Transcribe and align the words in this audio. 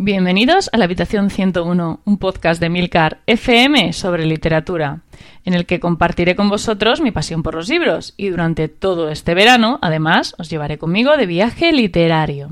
Bienvenidos 0.00 0.70
a 0.72 0.76
la 0.76 0.84
Habitación 0.84 1.28
101, 1.28 2.02
un 2.04 2.18
podcast 2.18 2.60
de 2.60 2.68
Milcar 2.68 3.18
FM 3.26 3.92
sobre 3.92 4.26
literatura, 4.26 5.00
en 5.44 5.54
el 5.54 5.66
que 5.66 5.80
compartiré 5.80 6.36
con 6.36 6.48
vosotros 6.48 7.00
mi 7.00 7.10
pasión 7.10 7.42
por 7.42 7.56
los 7.56 7.68
libros 7.68 8.14
y 8.16 8.28
durante 8.28 8.68
todo 8.68 9.10
este 9.10 9.34
verano, 9.34 9.80
además, 9.82 10.36
os 10.38 10.50
llevaré 10.50 10.78
conmigo 10.78 11.16
de 11.16 11.26
viaje 11.26 11.72
literario. 11.72 12.50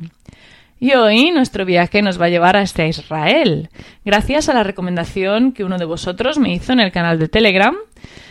Y 0.81 0.95
hoy 0.95 1.31
nuestro 1.31 1.65
viaje 1.65 2.03
nos 2.03 2.21
va 2.21 2.25
a 2.25 2.31
llevar 2.31 2.57
hasta 2.57 2.85
Israel, 2.85 3.71
gracias 4.05 4.49
a 4.49 4.53
la 4.53 4.65
recomendación 4.65 5.53
que 5.53 5.63
uno 5.63 5.79
de 5.79 5.85
vosotros 5.85 6.39
me 6.39 6.53
hizo 6.53 6.73
en 6.73 6.81
el 6.81 6.91
canal 6.91 7.21
de 7.21 7.29
Telegram. 7.29 7.77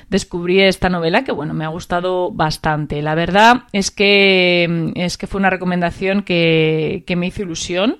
Descubrí 0.09 0.59
esta 0.59 0.89
novela 0.89 1.23
que 1.23 1.31
bueno, 1.31 1.53
me 1.53 1.63
ha 1.63 1.69
gustado 1.69 2.31
bastante. 2.31 3.01
La 3.01 3.15
verdad 3.15 3.63
es 3.71 3.91
que 3.91 4.91
es 4.95 5.17
que 5.17 5.25
fue 5.25 5.39
una 5.39 5.49
recomendación 5.49 6.21
que, 6.21 7.05
que 7.07 7.15
me 7.15 7.27
hizo 7.27 7.43
ilusión 7.43 7.99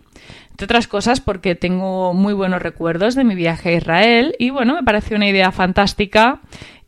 entre 0.55 0.67
otras 0.67 0.87
cosas 0.87 1.19
porque 1.19 1.53
tengo 1.53 2.13
muy 2.13 2.33
buenos 2.33 2.61
recuerdos 2.61 3.13
de 3.15 3.25
mi 3.25 3.35
viaje 3.35 3.71
a 3.71 3.73
Israel 3.73 4.35
y 4.39 4.51
bueno, 4.51 4.73
me 4.73 4.83
pareció 4.83 5.17
una 5.17 5.27
idea 5.27 5.51
fantástica 5.51 6.39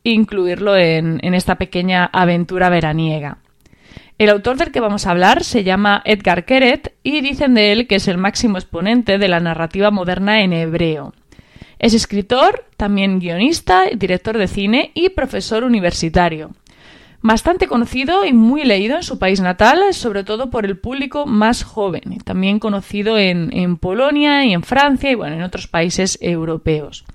incluirlo 0.03 0.77
en, 0.77 1.19
esta 1.33 1.55
pequeña 1.55 2.05
aventura 2.05 2.69
veraniega. 2.69 3.39
El 4.17 4.29
autor 4.29 4.55
del 4.55 4.71
que 4.71 4.79
vamos 4.79 5.05
a 5.05 5.11
hablar 5.11 5.43
se 5.43 5.65
llama 5.65 6.01
Edgar 6.05 6.45
Keret 6.45 6.93
y 7.03 7.19
dicen 7.19 7.55
de 7.55 7.73
él 7.73 7.87
que 7.87 7.95
es 7.95 8.07
el 8.07 8.17
máximo 8.17 8.57
exponente 8.57 9.17
de 9.17 9.27
la 9.27 9.41
narrativa 9.41 9.91
moderna 9.91 10.39
en 10.39 10.53
hebreo. 10.53 11.13
Es 11.77 11.93
escritor, 11.93 12.67
también 12.77 13.19
guionista, 13.19 13.83
director 13.93 14.37
de 14.37 14.47
cine 14.47 14.91
y 14.93 15.09
profesor 15.09 15.65
universitario 15.65 16.51
bastante 17.21 17.67
conocido 17.67 18.25
y 18.25 18.33
muy 18.33 18.63
leído 18.63 18.95
en 18.95 19.03
su 19.03 19.19
país 19.19 19.41
natal, 19.41 19.79
sobre 19.93 20.23
todo 20.23 20.49
por 20.49 20.65
el 20.65 20.77
público 20.77 21.25
más 21.25 21.63
joven, 21.63 22.19
también 22.23 22.59
conocido 22.59 23.17
en, 23.17 23.77
Polonia 23.77 24.45
y 24.45 24.53
en 24.53 24.63
Francia 24.63 25.11
y 25.11 25.15
bueno, 25.15 25.35
en 25.35 25.43
otros 25.43 25.67
países 25.67 26.17
europeos. 26.21 27.05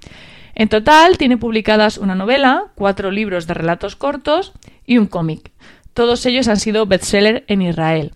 En 0.55 0.69
total 0.69 1.17
tiene 1.17 1.39
publicadas 1.39 1.99
una 1.99 2.15
novela, 2.15 2.67
cuatro 2.75 3.11
libros 3.11 3.47
de 3.47 3.55
relatos 3.55 3.97
cortos 3.97 4.53
y 4.87 4.99
un 4.99 5.07
cómic. 5.07 5.51
Todos 5.95 6.27
ellos 6.27 6.49
han 6.49 6.59
sido 6.59 6.87
bestseller 6.87 7.45
en 7.49 7.63
Israel. 7.63 8.13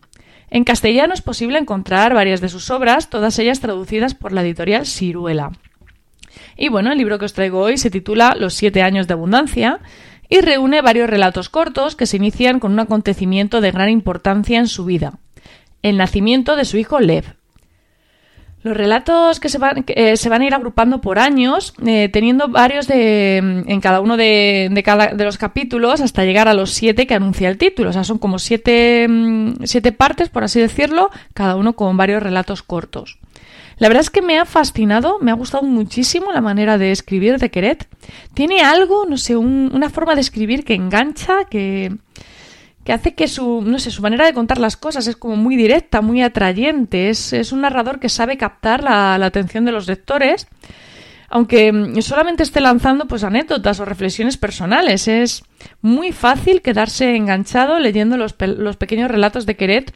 En 0.50 0.64
castellano 0.64 1.14
es 1.14 1.22
posible 1.22 1.58
encontrar 1.58 2.14
varias 2.14 2.40
de 2.40 2.48
sus 2.48 2.70
obras, 2.70 3.10
todas 3.10 3.38
ellas 3.38 3.60
traducidas 3.60 4.14
por 4.14 4.32
la 4.32 4.42
editorial 4.42 4.86
Siruela. 4.86 5.52
Y 6.56 6.68
bueno, 6.68 6.92
el 6.92 6.98
libro 6.98 7.18
que 7.18 7.24
os 7.24 7.32
traigo 7.32 7.60
hoy 7.60 7.78
se 7.78 7.90
titula 7.90 8.36
Los 8.38 8.54
siete 8.54 8.82
años 8.82 9.06
de 9.06 9.14
abundancia 9.14 9.80
y 10.28 10.40
reúne 10.40 10.82
varios 10.82 11.08
relatos 11.08 11.48
cortos 11.48 11.96
que 11.96 12.06
se 12.06 12.16
inician 12.16 12.60
con 12.60 12.72
un 12.72 12.80
acontecimiento 12.80 13.60
de 13.60 13.70
gran 13.70 13.88
importancia 13.88 14.58
en 14.58 14.68
su 14.68 14.84
vida, 14.84 15.18
el 15.82 15.96
nacimiento 15.96 16.56
de 16.56 16.64
su 16.64 16.76
hijo 16.78 17.00
Lev. 17.00 17.36
Los 18.62 18.76
relatos 18.76 19.38
que 19.38 19.48
se 19.48 19.58
van, 19.58 19.84
eh, 19.86 20.16
se 20.16 20.28
van 20.28 20.42
a 20.42 20.46
ir 20.46 20.52
agrupando 20.52 21.00
por 21.00 21.20
años, 21.20 21.72
eh, 21.86 22.08
teniendo 22.12 22.48
varios 22.48 22.88
de, 22.88 23.36
en 23.36 23.80
cada 23.80 24.00
uno 24.00 24.16
de, 24.16 24.68
de 24.72 25.24
los 25.24 25.38
capítulos 25.38 26.00
hasta 26.00 26.24
llegar 26.24 26.48
a 26.48 26.54
los 26.54 26.72
siete 26.72 27.06
que 27.06 27.14
anuncia 27.14 27.48
el 27.48 27.58
título. 27.58 27.90
O 27.90 27.92
sea, 27.92 28.02
son 28.02 28.18
como 28.18 28.40
siete, 28.40 29.06
mm, 29.08 29.62
siete 29.62 29.92
partes, 29.92 30.30
por 30.30 30.42
así 30.42 30.58
decirlo, 30.58 31.10
cada 31.32 31.54
uno 31.54 31.74
con 31.74 31.96
varios 31.96 32.20
relatos 32.20 32.64
cortos. 32.64 33.20
La 33.78 33.88
verdad 33.88 34.02
es 34.02 34.10
que 34.10 34.22
me 34.22 34.38
ha 34.38 34.46
fascinado, 34.46 35.18
me 35.20 35.30
ha 35.30 35.34
gustado 35.34 35.62
muchísimo 35.62 36.32
la 36.32 36.40
manera 36.40 36.78
de 36.78 36.92
escribir 36.92 37.38
de 37.38 37.50
Queret. 37.50 37.86
Tiene 38.32 38.62
algo, 38.62 39.04
no 39.04 39.18
sé, 39.18 39.36
una 39.36 39.90
forma 39.90 40.14
de 40.14 40.22
escribir 40.22 40.64
que 40.64 40.74
engancha, 40.74 41.44
que, 41.44 41.94
que 42.84 42.92
hace 42.94 43.14
que 43.14 43.28
su, 43.28 43.60
no 43.60 43.78
sé, 43.78 43.90
su 43.90 44.00
manera 44.00 44.24
de 44.24 44.32
contar 44.32 44.58
las 44.58 44.78
cosas 44.78 45.06
es 45.08 45.16
como 45.16 45.36
muy 45.36 45.56
directa, 45.56 46.00
muy 46.00 46.22
atrayente. 46.22 47.10
Es, 47.10 47.34
es 47.34 47.52
un 47.52 47.60
narrador 47.60 48.00
que 48.00 48.08
sabe 48.08 48.38
captar 48.38 48.82
la, 48.82 49.14
atención 49.16 49.66
de 49.66 49.72
los 49.72 49.86
lectores, 49.86 50.46
aunque 51.28 51.92
solamente 52.00 52.44
esté 52.44 52.62
lanzando 52.62 53.06
pues 53.06 53.24
anécdotas 53.24 53.78
o 53.78 53.84
reflexiones 53.84 54.38
personales. 54.38 55.06
Es 55.06 55.42
muy 55.82 56.12
fácil 56.12 56.62
quedarse 56.62 57.14
enganchado 57.14 57.78
leyendo 57.78 58.16
los, 58.16 58.36
los 58.38 58.76
pequeños 58.78 59.10
relatos 59.10 59.44
de 59.44 59.56
Queret 59.56 59.92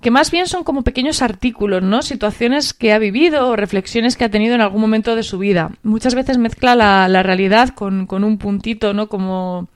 que 0.00 0.10
más 0.10 0.30
bien 0.30 0.46
son 0.46 0.64
como 0.64 0.82
pequeños 0.82 1.20
artículos, 1.20 1.82
¿no? 1.82 2.02
Situaciones 2.02 2.72
que 2.72 2.92
ha 2.92 2.98
vivido 2.98 3.48
o 3.48 3.56
reflexiones 3.56 4.16
que 4.16 4.24
ha 4.24 4.30
tenido 4.30 4.54
en 4.54 4.62
algún 4.62 4.80
momento 4.80 5.14
de 5.14 5.22
su 5.22 5.38
vida. 5.38 5.72
Muchas 5.82 6.14
veces 6.14 6.38
mezcla 6.38 6.74
la, 6.74 7.22
realidad 7.22 7.70
con, 7.70 8.06
un 8.10 8.38
puntito, 8.38 8.94
¿no? 8.94 9.08
Como, 9.08 9.68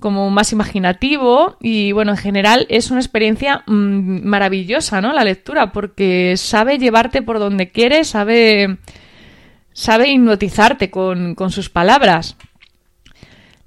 como 0.00 0.30
más 0.30 0.52
imaginativo 0.52 1.58
y 1.60 1.92
bueno, 1.92 2.12
en 2.12 2.16
general 2.16 2.66
es 2.70 2.90
una 2.90 3.00
experiencia 3.00 3.62
mm, 3.66 4.26
maravillosa, 4.26 5.02
¿no? 5.02 5.12
La 5.12 5.24
lectura, 5.24 5.70
porque 5.70 6.34
sabe 6.38 6.78
llevarte 6.78 7.20
por 7.20 7.38
donde 7.38 7.70
quiere, 7.70 8.04
sabe, 8.04 8.78
sabe 9.74 10.08
hipnotizarte 10.08 10.90
con, 10.90 11.34
con 11.34 11.50
sus 11.50 11.68
palabras. 11.68 12.38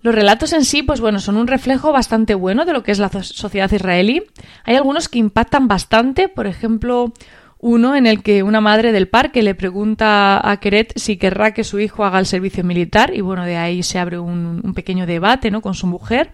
Los 0.01 0.15
relatos 0.15 0.53
en 0.53 0.63
sí, 0.63 0.81
pues 0.81 1.01
bueno, 1.01 1.19
son 1.19 1.35
un 1.35 1.47
reflejo 1.47 1.91
bastante 1.91 2.33
bueno 2.33 2.63
de 2.65 2.71
lo 2.71 2.83
que 2.83 2.91
es 2.91 2.99
la 2.99 3.09
sociedad 3.09 3.71
israelí. 3.71 4.23
Hay 4.63 4.75
algunos 4.75 5.09
que 5.09 5.19
impactan 5.19 5.67
bastante, 5.67 6.29
por 6.29 6.47
ejemplo, 6.47 7.13
uno 7.59 7.95
en 7.95 8.07
el 8.07 8.23
que 8.23 8.41
una 8.41 8.61
madre 8.61 8.93
del 8.93 9.09
parque 9.09 9.43
le 9.43 9.55
pregunta 9.55 10.39
a 10.49 10.57
Keret 10.57 10.97
si 10.97 11.17
querrá 11.17 11.53
que 11.53 11.65
su 11.65 11.79
hijo 11.79 12.05
haga 12.05 12.19
el 12.19 12.25
servicio 12.25 12.63
militar 12.63 13.13
y 13.13 13.19
bueno, 13.19 13.43
de 13.43 13.57
ahí 13.57 13.83
se 13.83 13.99
abre 13.99 14.17
un, 14.17 14.73
pequeño 14.73 15.05
debate 15.05 15.51
¿no? 15.51 15.61
con 15.61 15.73
su 15.73 15.85
mujer. 15.85 16.31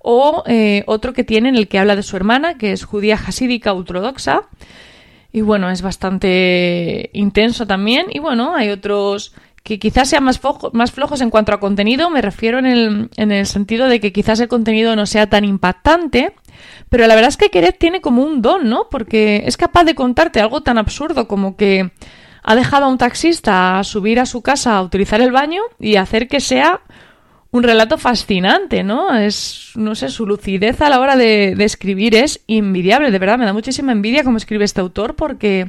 O 0.00 0.42
eh, 0.46 0.82
otro 0.86 1.12
que 1.12 1.22
tiene 1.22 1.50
en 1.50 1.56
el 1.56 1.68
que 1.68 1.78
habla 1.78 1.94
de 1.94 2.02
su 2.02 2.16
hermana, 2.16 2.54
que 2.54 2.72
es 2.72 2.84
judía 2.84 3.14
hasídica 3.14 3.72
ortodoxa. 3.72 4.42
Y 5.32 5.42
bueno, 5.42 5.70
es 5.70 5.82
bastante 5.82 7.10
intenso 7.12 7.66
también. 7.66 8.06
Y 8.10 8.18
bueno, 8.18 8.56
hay 8.56 8.70
otros 8.70 9.34
que 9.68 9.78
quizás 9.78 10.08
sean 10.08 10.24
más, 10.24 10.40
flojos 10.40 11.20
en 11.20 11.28
cuanto 11.28 11.52
a 11.52 11.60
contenido, 11.60 12.08
me 12.08 12.22
refiero 12.22 12.58
en 12.58 12.64
el, 12.64 13.10
en 13.16 13.32
el 13.32 13.44
sentido 13.44 13.86
de 13.86 14.00
que 14.00 14.14
quizás 14.14 14.40
el 14.40 14.48
contenido 14.48 14.96
no 14.96 15.04
sea 15.04 15.28
tan 15.28 15.44
impactante, 15.44 16.34
pero 16.88 17.06
la 17.06 17.14
verdad 17.14 17.28
es 17.28 17.36
que 17.36 17.50
Queret 17.50 17.78
tiene 17.78 18.00
como 18.00 18.22
un 18.22 18.40
don, 18.40 18.70
¿no? 18.70 18.88
Porque 18.90 19.42
es 19.44 19.58
capaz 19.58 19.84
de 19.84 19.94
contarte 19.94 20.40
algo 20.40 20.62
tan 20.62 20.78
absurdo 20.78 21.28
como 21.28 21.54
que 21.54 21.90
ha 22.42 22.54
dejado 22.54 22.86
a 22.86 22.88
un 22.88 22.96
taxista 22.96 23.78
a 23.78 23.84
subir 23.84 24.20
a 24.20 24.24
su 24.24 24.40
casa 24.40 24.74
a 24.74 24.82
utilizar 24.82 25.20
el 25.20 25.32
baño 25.32 25.60
y 25.78 25.96
hacer 25.96 26.28
que 26.28 26.40
sea 26.40 26.80
un 27.50 27.62
relato 27.62 27.98
fascinante, 27.98 28.82
¿no? 28.82 29.14
Es, 29.14 29.72
no 29.74 29.94
sé, 29.94 30.08
su 30.08 30.24
lucidez 30.24 30.80
a 30.80 30.88
la 30.88 30.98
hora 30.98 31.16
de, 31.16 31.54
de 31.56 31.64
escribir 31.64 32.14
es 32.14 32.40
invidiable, 32.46 33.10
de 33.10 33.18
verdad, 33.18 33.36
me 33.36 33.44
da 33.44 33.52
muchísima 33.52 33.92
envidia 33.92 34.24
cómo 34.24 34.38
escribe 34.38 34.64
este 34.64 34.80
autor 34.80 35.14
porque 35.14 35.68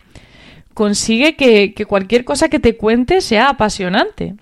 consigue 0.80 1.36
que, 1.36 1.86
cualquier 1.86 2.24
cosa 2.24 2.48
que 2.48 2.58
te 2.58 2.78
cuente 2.78 3.20
sea 3.20 3.50
apasionante. 3.50 4.36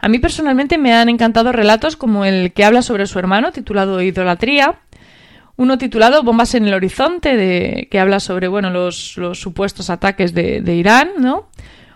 A 0.00 0.08
mí 0.08 0.18
personalmente 0.18 0.78
me 0.78 0.94
han 0.94 1.10
encantado 1.10 1.52
relatos 1.52 1.98
como 1.98 2.24
el 2.24 2.54
que 2.54 2.64
habla 2.64 2.80
sobre 2.80 3.06
su 3.06 3.18
hermano, 3.18 3.52
titulado 3.52 4.00
Idolatría, 4.00 4.78
uno 5.56 5.76
titulado 5.76 6.22
Bombas 6.22 6.54
en 6.54 6.66
el 6.66 6.72
Horizonte, 6.72 7.36
de, 7.36 7.88
que 7.90 8.00
habla 8.00 8.20
sobre 8.20 8.48
bueno, 8.48 8.70
los, 8.70 9.18
supuestos 9.34 9.90
ataques 9.90 10.32
de, 10.32 10.74
Irán, 10.74 11.10
¿no? 11.18 11.50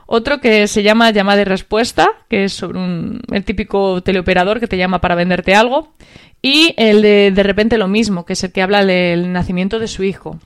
Otro 0.04 0.42
que 0.42 0.66
se 0.66 0.82
llama 0.82 1.10
Llamada 1.10 1.40
y 1.40 1.44
Respuesta, 1.44 2.10
que 2.28 2.44
es 2.44 2.52
sobre 2.52 2.80
un, 2.80 3.22
el 3.32 3.44
típico 3.44 4.02
teleoperador 4.02 4.60
que 4.60 4.68
te 4.68 4.76
llama 4.76 5.00
para 5.00 5.14
venderte 5.14 5.54
algo. 5.54 5.94
Y 6.42 6.74
el 6.76 7.00
de 7.00 7.30
De 7.30 7.42
repente 7.42 7.78
lo 7.78 7.88
mismo, 7.88 8.26
que 8.26 8.34
es 8.34 8.44
el 8.44 8.52
que 8.52 8.60
habla 8.60 8.84
del 8.84 9.32
nacimiento 9.32 9.78
de 9.78 9.88
su 9.88 10.02
hijo. 10.02 10.38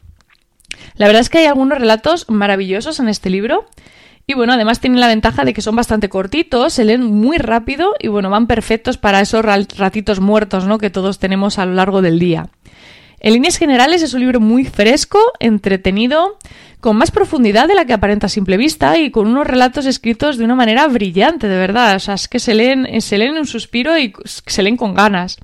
La 0.96 1.06
verdad 1.06 1.22
es 1.22 1.30
que 1.30 1.38
hay 1.38 1.46
algunos 1.46 1.78
relatos 1.78 2.26
maravillosos 2.28 3.00
en 3.00 3.08
este 3.08 3.30
libro. 3.30 3.66
Y 4.26 4.34
bueno, 4.34 4.54
además 4.54 4.80
tienen 4.80 5.00
la 5.00 5.08
ventaja 5.08 5.44
de 5.44 5.52
que 5.52 5.60
son 5.60 5.76
bastante 5.76 6.08
cortitos, 6.08 6.72
se 6.72 6.84
leen 6.84 7.04
muy 7.04 7.36
rápido 7.36 7.94
y 7.98 8.08
bueno, 8.08 8.30
van 8.30 8.46
perfectos 8.46 8.96
para 8.96 9.20
esos 9.20 9.44
ratitos 9.44 10.20
muertos, 10.20 10.64
¿no? 10.64 10.78
Que 10.78 10.88
todos 10.88 11.18
tenemos 11.18 11.58
a 11.58 11.66
lo 11.66 11.74
largo 11.74 12.00
del 12.00 12.18
día. 12.18 12.48
En 13.20 13.34
líneas 13.34 13.58
generales 13.58 14.02
es 14.02 14.14
un 14.14 14.20
libro 14.20 14.40
muy 14.40 14.64
fresco, 14.64 15.18
entretenido, 15.40 16.38
con 16.80 16.96
más 16.96 17.10
profundidad 17.10 17.68
de 17.68 17.74
la 17.74 17.84
que 17.86 17.94
aparenta 17.94 18.26
a 18.26 18.30
simple 18.30 18.56
vista 18.56 18.98
y 18.98 19.10
con 19.10 19.26
unos 19.26 19.46
relatos 19.46 19.86
escritos 19.86 20.38
de 20.38 20.44
una 20.44 20.54
manera 20.54 20.86
brillante, 20.88 21.48
de 21.48 21.56
verdad. 21.56 21.96
O 21.96 21.98
sea, 21.98 22.14
es 22.14 22.28
que 22.28 22.38
se 22.38 22.54
leen, 22.54 23.00
se 23.00 23.18
leen 23.18 23.32
en 23.32 23.38
un 23.38 23.46
suspiro 23.46 23.98
y 23.98 24.12
se 24.24 24.62
leen 24.62 24.76
con 24.76 24.94
ganas. 24.94 25.38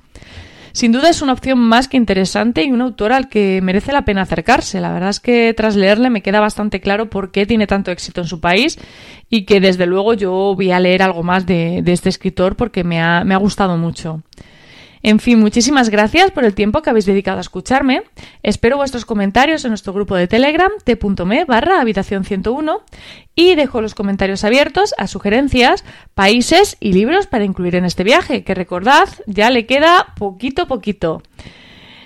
Sin 0.73 0.91
duda 0.91 1.09
es 1.09 1.21
una 1.21 1.33
opción 1.33 1.59
más 1.59 1.87
que 1.87 1.97
interesante 1.97 2.63
y 2.63 2.71
un 2.71 2.81
autor 2.81 3.11
al 3.11 3.29
que 3.29 3.59
merece 3.61 3.91
la 3.91 4.05
pena 4.05 4.21
acercarse. 4.21 4.79
La 4.79 4.93
verdad 4.93 5.09
es 5.09 5.19
que 5.19 5.53
tras 5.55 5.75
leerle 5.75 6.09
me 6.09 6.21
queda 6.21 6.39
bastante 6.39 6.79
claro 6.79 7.09
por 7.09 7.31
qué 7.31 7.45
tiene 7.45 7.67
tanto 7.67 7.91
éxito 7.91 8.21
en 8.21 8.27
su 8.27 8.39
país 8.39 8.79
y 9.29 9.45
que 9.45 9.59
desde 9.59 9.85
luego 9.85 10.13
yo 10.13 10.53
voy 10.55 10.71
a 10.71 10.79
leer 10.79 11.03
algo 11.03 11.23
más 11.23 11.45
de, 11.45 11.83
este 11.85 12.09
escritor 12.09 12.55
porque 12.55 12.83
me 12.83 13.01
ha, 13.01 13.23
me 13.23 13.33
ha 13.33 13.37
gustado 13.37 13.77
mucho. 13.77 14.21
En 15.03 15.19
fin, 15.19 15.39
muchísimas 15.39 15.89
gracias 15.89 16.29
por 16.31 16.45
el 16.45 16.53
tiempo 16.53 16.81
que 16.81 16.91
habéis 16.91 17.07
dedicado 17.07 17.39
a 17.39 17.41
escucharme. 17.41 18.03
Espero 18.43 18.77
vuestros 18.77 19.05
comentarios 19.05 19.65
en 19.65 19.69
nuestro 19.71 19.93
grupo 19.93 20.15
de 20.15 20.27
Telegram 20.27 20.71
t.me 20.83 21.45
barra 21.45 21.81
habitación 21.81 22.23
101 22.23 22.81
y 23.33 23.55
dejo 23.55 23.81
los 23.81 23.95
comentarios 23.95 24.43
abiertos 24.43 24.93
a 24.97 25.07
sugerencias, 25.07 25.83
países 26.13 26.77
y 26.79 26.93
libros 26.93 27.25
para 27.25 27.45
incluir 27.45 27.75
en 27.75 27.85
este 27.85 28.03
viaje, 28.03 28.43
que 28.43 28.53
recordad, 28.53 29.09
ya 29.25 29.49
le 29.49 29.65
queda 29.65 30.13
poquito 30.17 30.67
poquito. 30.67 31.23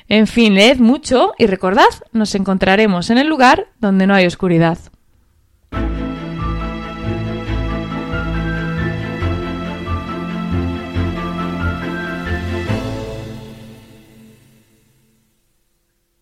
En 0.07 0.27
fin, 0.27 0.53
leed 0.53 0.77
mucho 0.77 1.33
y 1.37 1.47
recordad, 1.47 1.83
nos 2.13 2.35
encontraremos 2.35 3.09
en 3.09 3.17
el 3.17 3.27
lugar 3.27 3.67
donde 3.79 4.07
no 4.07 4.13
hay 4.13 4.25
oscuridad. 4.25 4.77